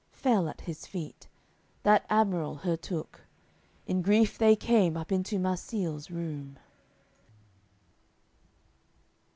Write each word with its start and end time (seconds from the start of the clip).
Fell 0.13 0.49
at 0.49 0.61
his 0.61 0.87
feet, 0.87 1.27
that 1.83 2.07
admiral 2.09 2.55
her 2.55 2.75
took. 2.75 3.27
In 3.85 4.01
grief 4.01 4.35
they 4.35 4.55
came 4.55 4.97
up 4.97 5.11
into 5.11 5.37
Marsile's 5.37 6.09
room. 6.09 6.57